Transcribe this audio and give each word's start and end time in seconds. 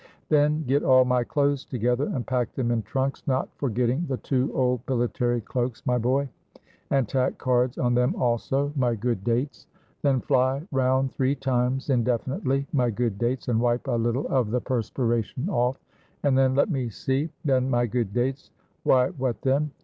Then 0.29 0.63
get 0.63 0.81
all 0.81 1.05
my 1.05 1.23
clothes 1.23 1.63
together, 1.63 2.05
and 2.07 2.25
pack 2.25 2.55
them 2.55 2.71
in 2.71 2.81
trunks 2.81 3.21
(not 3.27 3.49
forgetting 3.57 4.07
the 4.07 4.17
two 4.17 4.51
old 4.55 4.81
military 4.87 5.41
cloaks, 5.41 5.85
my 5.85 5.99
boy), 5.99 6.27
and 6.89 7.07
tack 7.07 7.37
cards 7.37 7.77
on 7.77 7.93
them 7.93 8.15
also, 8.15 8.73
my 8.75 8.95
good 8.95 9.23
Dates. 9.23 9.67
Then 10.01 10.19
fly 10.19 10.63
round 10.71 11.11
three 11.13 11.35
times 11.35 11.91
indefinitely, 11.91 12.65
my 12.73 12.89
good 12.89 13.19
Dates, 13.19 13.47
and 13.47 13.61
wipe 13.61 13.85
a 13.85 13.91
little 13.91 14.25
of 14.29 14.49
the 14.49 14.59
perspiration 14.59 15.47
off. 15.51 15.77
And 16.23 16.35
then 16.35 16.55
let 16.55 16.71
me 16.71 16.89
see 16.89 17.29
then, 17.45 17.69
my 17.69 17.85
good 17.85 18.11
Dates 18.11 18.49
why 18.81 19.09
what 19.09 19.43
then? 19.43 19.69